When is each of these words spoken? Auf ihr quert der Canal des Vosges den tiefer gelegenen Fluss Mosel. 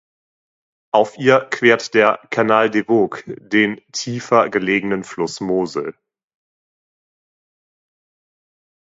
Auf 0.91 1.19
ihr 1.19 1.41
quert 1.51 1.93
der 1.93 2.19
Canal 2.31 2.71
des 2.71 2.87
Vosges 2.87 3.21
den 3.37 3.79
tiefer 3.91 4.49
gelegenen 4.49 5.03
Fluss 5.03 5.41
Mosel. 5.41 5.95